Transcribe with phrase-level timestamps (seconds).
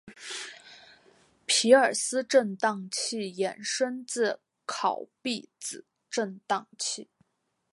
[1.45, 7.11] 皮尔斯震荡器衍生自考毕子振荡器。